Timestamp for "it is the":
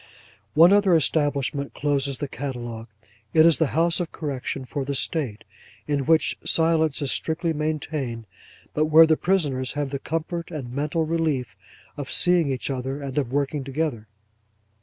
3.35-3.67